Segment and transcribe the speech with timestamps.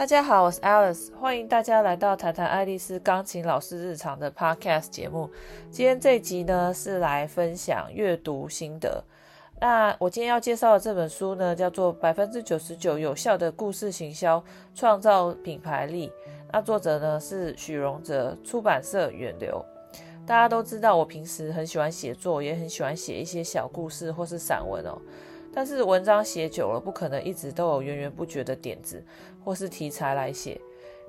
[0.00, 5.28] 大家好，我是 Alice，欢迎大家来到谈谈爱丽丝钢琴老师日常的 Podcast 节目。
[5.70, 9.04] 今天这一集呢是来分享阅读心得。
[9.60, 14.42] 那我今天要介绍的这本书呢，叫做《百分之九十九有效的故事行销，
[14.74, 16.08] 创造品牌力》。
[16.50, 19.62] 那作者呢是许荣哲，出版社远流。
[20.26, 24.98] 大家都知道，我平时很喜欢写作，也很喜欢写一些小故事或是散文哦。
[25.52, 29.02] 但是文章写久了，不可能一直都有源源不绝的点子
[29.44, 30.60] 或是题材来写，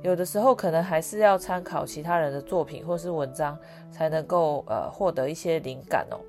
[0.02, 3.58] 有的时候可能还是要参考其他人的作品或是文章，
[3.92, 6.20] 才能够呃获得一些灵感哦。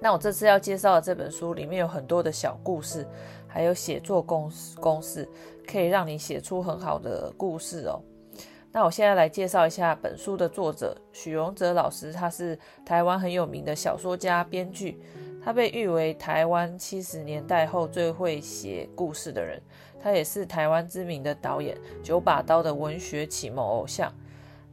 [0.00, 3.06] 那我这次要介绍的这本书里面有很多的小故事，
[3.46, 4.50] 还有写作公
[4.80, 5.28] 公式，
[5.66, 8.00] 可以让你写出很好的故事哦。
[8.72, 15.00] 那我现在来介绍一下本书的作者许荣哲老师，他是台湾很有名的小说家、编剧。
[15.42, 19.60] 他被誉为台湾七十年代后最会写故事的人，
[20.02, 24.12] 他也是台湾知名的导演，九把刀的文学启蒙偶像。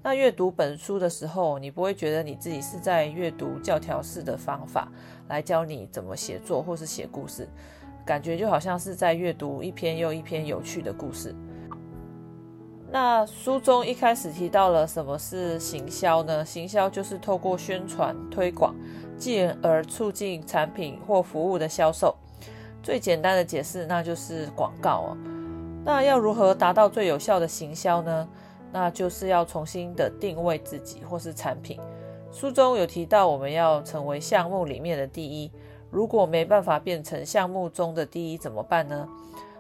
[0.03, 4.91] 那阅读本书的时候，你不会觉得你自己是在阅读教条式的方法
[5.27, 7.47] 来教你怎么写作或是写故事，
[8.05, 11.35] 感觉就好像是在阅读一篇又一篇有趣的故事。
[12.89, 16.45] 那书中一开始提到了什么是行销呢？
[16.45, 18.73] 行销就是透过宣传推广。
[19.17, 22.15] 进而促进产品或服务的销售。
[22.83, 25.17] 最简单的解释，那就是广告哦。
[25.83, 28.27] 那要如何达到最有效的行销呢？
[28.71, 31.79] 那就是要重新的定位自己或是产品。
[32.31, 35.51] 书中有提到，我们要成为项目里面的第一。
[35.89, 39.07] 如果没办法变成项目中的第一，怎么办呢？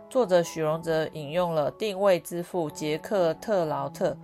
[0.09, 4.15] 作者许荣哲引用了定位之父杰克特劳特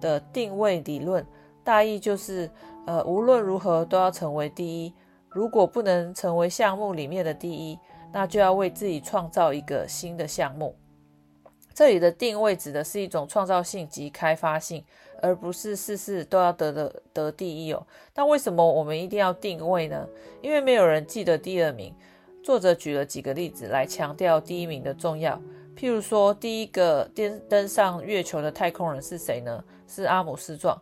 [0.00, 1.26] 的定位理论，
[1.64, 2.48] 大意就是。
[2.86, 4.92] 呃，无论如何都要成为第一。
[5.30, 7.78] 如果不能成为项目里面的第一，
[8.12, 10.76] 那就要为自己创造一个新的项目。
[11.74, 14.84] 这里的定位指的是一种创造性及开发性，
[15.20, 17.84] 而不是事事都要得的得第一哦。
[18.14, 20.06] 那为什么我们一定要定位呢？
[20.40, 21.92] 因为没有人记得第二名。
[22.44, 25.40] 作者举了几个例子来强调第一名的重要。
[25.76, 29.64] 譬如说，第一个登登上月球的太空人是谁呢？
[29.88, 30.80] 是阿姆斯壮。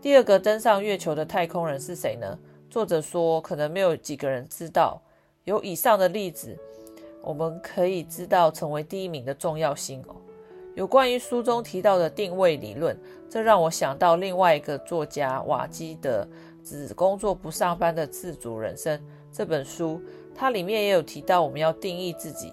[0.00, 2.38] 第二个登上月球的太空人是谁呢？
[2.68, 5.00] 作者说，可能没有几个人知道。
[5.44, 6.58] 有以上的例子，
[7.22, 10.16] 我们可以知道成为第一名的重要性哦。
[10.74, 12.98] 有关于书中提到的定位理论，
[13.30, 16.26] 这让我想到另外一个作家瓦基的
[16.68, 18.98] 《只工作不上班的自主人生》
[19.30, 20.00] 这本书，
[20.34, 22.52] 它里面也有提到我们要定义自己。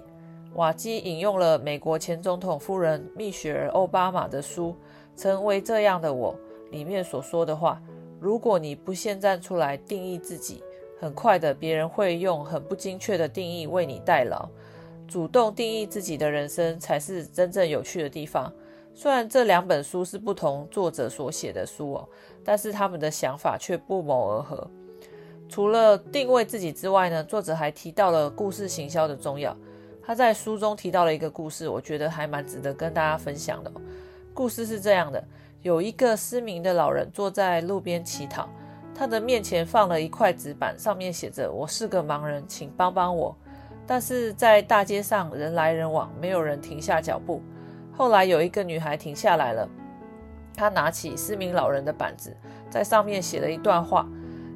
[0.54, 4.76] 瓦基引用了美国前总统夫人蜜雪儿·奥巴马的书
[5.22, 6.34] 《成为这样的我》。
[6.72, 7.82] 里面所说的话，
[8.20, 10.64] 如果你不先站出来定义自己，
[11.00, 14.50] 很快的别人会用很不精确的定义为你代劳。
[15.08, 18.52] 主动定义自己的人生才是真正有趣的地方。
[18.94, 22.10] 虽然这两本书是不同作者所写的书哦，
[22.44, 24.70] 但是他们的想法却不谋而合。
[25.50, 29.56] 除了定位自己之外呢，作者还提到了故事行销的重要。
[30.02, 33.72] 他在书中提到了一个故事，我觉得还蛮值得跟大家分享的。
[34.34, 35.24] 故事是这样的。
[35.62, 38.50] 有一个失明的老人坐在路边乞讨，
[38.96, 43.36] 他的面前放了一块纸板，上面写着：“我是个盲人，请帮帮我。”
[43.86, 47.44] 但是在大街上人来人往，没有人停下脚步。
[47.92, 49.70] 后来有一个女孩停下来了，
[50.56, 52.36] 她拿起失明老人的板子，
[52.68, 54.08] 在上面写了一段话。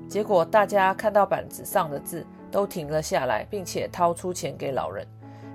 [0.07, 5.05] 结果大家看到板子上的字，都停了下来，并且掏出钱给老人。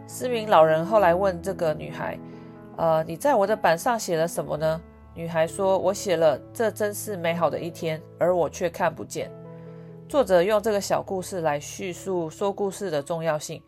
[0.06, 2.16] 失明老人后来问这个女孩
[2.76, 4.80] ：“呃，你在我的板上写了什么呢？”
[5.20, 9.30] 女孩说：“我写了，这真是美好的一天，而我却看不见。”
[10.08, 13.62] 作者用这个小故事来叙述说故事的重要性，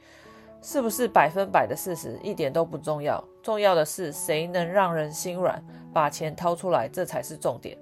[0.62, 5.62] 是不是百分百的事实一点都不重要，重要的是谁能让人心软，
[5.92, 7.76] 把钱掏出来，这才是重点。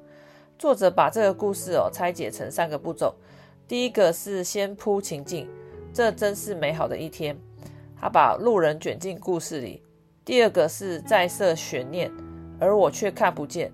[0.59, 3.14] 作者把这个故事哦拆解成三个步骤，
[3.69, 5.48] 第一个是先铺情境，
[5.95, 7.39] 这真是美好的一天，
[7.97, 9.80] 他把路人卷进故事里；
[10.24, 12.10] 第二个是再设悬念。
[12.60, 13.72] 而我却看不见，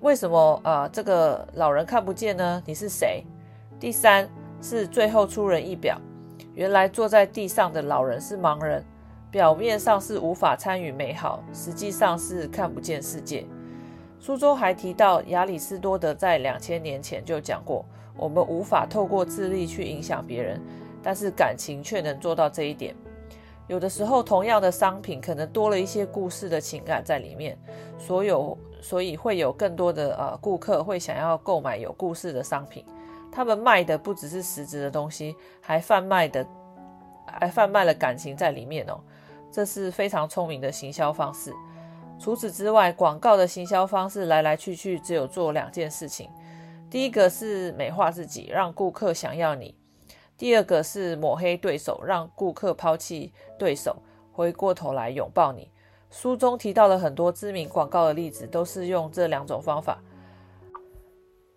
[0.00, 0.88] 为什么啊、呃？
[0.90, 2.62] 这个老人看不见呢？
[2.64, 3.24] 你是谁？
[3.80, 4.26] 第三
[4.62, 6.00] 是最后出人意表，
[6.54, 8.84] 原来坐在地上的老人是盲人，
[9.30, 13.44] 表面上是无法参与美好，实际上是看不见世界。
[14.20, 17.84] 书中还提到，亚里士多德在两千年前就讲过，
[18.16, 20.60] 我们无法透过智力去影响别人，
[21.02, 22.94] 但是感情却能做到这一点。
[23.68, 27.58] 有的时候，同样的商品可能多了一些故事的情感在里面，
[27.98, 32.84] 所有所以会有更多的呃顾客会想要购买有故事的商品。
[33.32, 36.46] 他们卖的不只是实质的东西，还贩卖的
[37.26, 39.00] 还贩卖了感情在里面哦。
[39.50, 41.52] 这是非常聪明的行销方式。
[42.18, 46.30] 除此之外，广告的行销方式来来去去只有做两件事情：
[46.88, 49.74] 第一个是美化自己，让顾客想要你；
[50.38, 53.96] 第二个是抹黑对手，让顾客抛弃对手，
[54.32, 55.70] 回过头来拥抱你。
[56.10, 59.98] 书中提到了很多知名广告的例子，都是用这两种方法。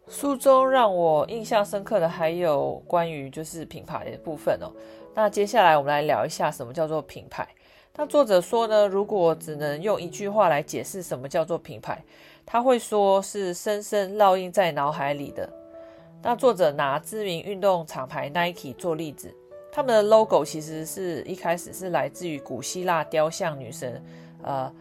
[0.08, 4.72] 书中让我印象深刻的还有关于就是品牌的部分哦。
[5.14, 7.48] 那接下来我们来聊一下什么叫做品牌。
[7.96, 12.02] 那作者说呢，如果只能用一句话来解释什么叫做品牌，
[12.46, 15.48] 他会说是深深烙印在脑海里的。
[16.22, 19.34] 那作者拿知名运动厂牌 Nike 做例子，
[19.72, 24.04] 他们的 logo 其实是一开始是来自于古希腊雕像女神，
[24.44, 24.74] 呃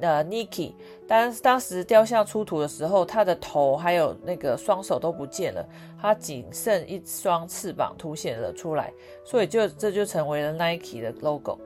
[0.00, 0.74] 呃 Nike。
[1.08, 5.66] 当当时雕像出土的时候，他的头还有那个双手都不见了，
[6.00, 8.92] 他仅剩一双翅膀凸显了出来，
[9.24, 11.58] 所以就这就成为了 Nike 的 logo。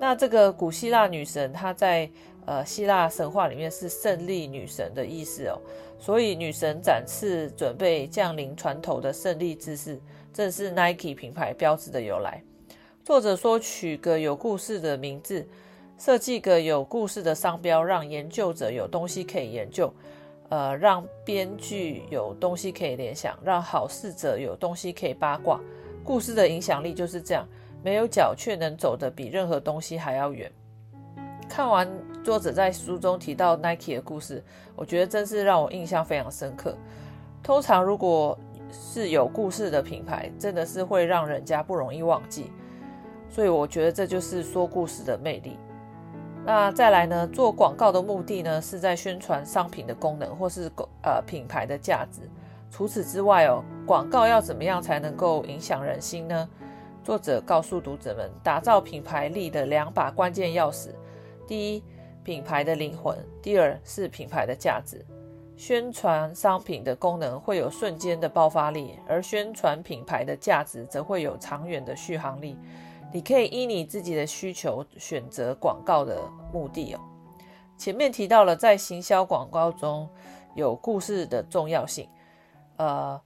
[0.00, 2.10] 那这个古希腊女神，她在
[2.46, 5.58] 呃希腊神话里面是胜利女神的意思哦，
[5.98, 10.00] 所以女神展翅准备降临船头的胜利姿势，
[10.32, 12.42] 正是 Nike 品牌标志的由来。
[13.04, 15.46] 作者说，取个有故事的名字，
[15.98, 19.92] 设计个有故事的商标，让研究者有东西可以研究，
[20.48, 25.60] 呃，让编剧有东西可以联想，让好事者有东西可以八卦。
[26.04, 27.46] 故事的影响力就是这样。
[27.84, 30.48] 没有脚却能走得比任何东西还要远。
[31.48, 31.88] 看完
[32.22, 34.42] 作者在书中提到 Nike 的故事，
[34.76, 36.76] 我觉得真是让我印象非常深刻。
[37.42, 38.38] 通常如果
[38.70, 42.52] 是有故事的品牌，真的是会让人家不容易忘记。
[43.28, 45.58] 所以我觉得这就是说故事的魅力。
[46.44, 50.70] 那再来呢，做广告的目的呢，是在宣传商品的功能或是
[51.02, 52.20] 呃品牌的价值。
[52.70, 56.48] 除此之外哦，广告要怎么样才能够影响人心呢？
[57.02, 60.88] 作者告诉读者们，打造品牌力的两把关键钥匙：
[61.46, 61.82] 第一，
[62.24, 65.04] 品牌的灵魂；第二是品牌的价值。
[65.56, 72.56] 宣传商品的功能会有瞬间的爆发力，而宣传品牌的价值则会有长远的续航力。
[73.12, 76.20] 你可以依你自己的需求选择广告的
[76.52, 77.00] 目的哦。
[77.76, 80.08] 前面提到了在行销广告中
[80.54, 82.08] 有故事的重要性，
[82.76, 83.20] 呃。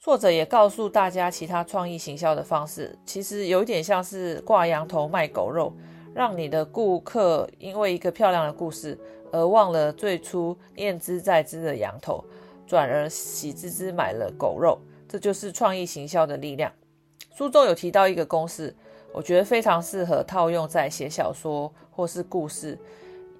[0.00, 5.72] 作者也告诉大家，其他创意行销的方式其实有点像是挂羊头卖狗肉，
[6.14, 8.98] 让你的顾客因为一个漂亮的故事
[9.32, 12.24] 而忘了最初念之在之的羊头，
[12.66, 14.78] 转而喜滋滋买了狗肉。
[15.08, 16.72] 这就是创意行销的力量。
[17.34, 18.74] 书中有提到一个公式，
[19.12, 22.78] 我觉得非常适合套用在写小说或是故事。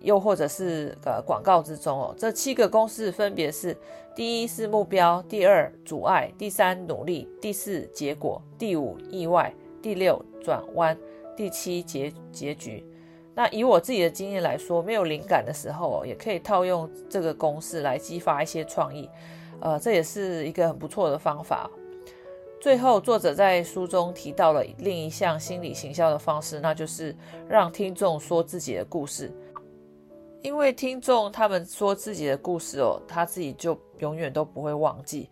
[0.00, 3.74] 又或者是呃广告之中哦，这七个公式分别是：
[4.14, 10.94] 第一是目标，第二阻碍，第三努力，第四结果，第五意外，第六转弯，
[11.36, 12.84] 第七结结局。
[13.34, 19.10] 那以我自己的经验来说，没有灵感的时候，也可以套用这个公式来激发一些创意，
[19.60, 21.68] 呃，这也是一个很不错的方法。
[22.60, 27.14] 最后，作者在书中提到了另一项心理行销的方式，那就是
[27.48, 29.30] 让听众说自己的故事。
[30.40, 35.28] 因为听众他们说自己的故事哦，他自己就永远都不会忘记。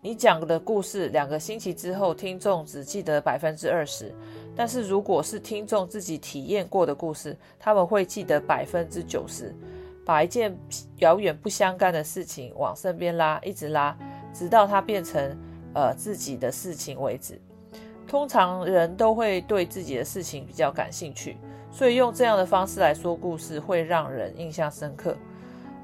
[0.00, 4.12] 你讲的故事，两个星期之后，听众只记得百分之二十；
[4.56, 9.54] 但是如果是听众自己体验过的故事，他们会记得百分之九十。
[10.04, 10.56] 把一件
[10.98, 13.98] 遥远不相干的事情往身边拉，一直拉，
[14.32, 15.36] 直到它变成
[15.74, 17.40] 呃自己的事情为止。
[18.06, 21.36] 通常人都会对自己的事情比较感兴趣。
[21.72, 25.16] 所以用这样的方式来说故事，会让人印象深刻。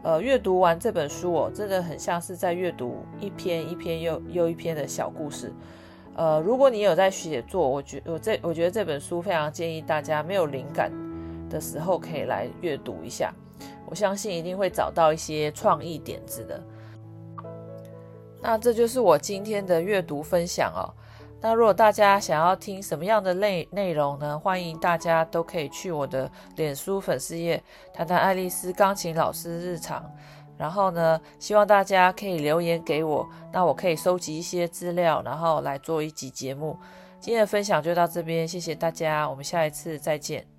[0.04, 5.52] 呃，阅读完这本书哦，真的很像是在阅读一篇一篇又又一篇的小故事。
[6.14, 10.92] 呃，如果你有在写作，我觉我这我觉得这本书非常建议大家没有灵感
[11.48, 13.32] 的时候可以来阅读一下，
[13.86, 16.62] 我相信一定会找到一些创意点子的。
[18.42, 20.92] 那这就是我今天的阅读分享哦。
[21.40, 24.38] 那如果大家想要听什么样的内内容呢？
[24.38, 27.60] 欢迎大家都可以去我的脸书粉丝页
[27.92, 30.04] 谈谈爱丽丝钢琴老师日常。
[30.62, 36.78] 然后呢，希望大家可以留言给我，那我可以收集一些资料，然后来做一集节目。
[37.18, 40.51] 今天的分享就到这边，谢谢大家，我们下一次再见。